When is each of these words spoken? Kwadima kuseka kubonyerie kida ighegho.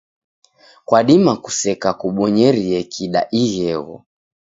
Kwadima 0.87 1.33
kuseka 1.43 1.89
kubonyerie 1.99 2.79
kida 2.93 3.21
ighegho. 3.41 3.95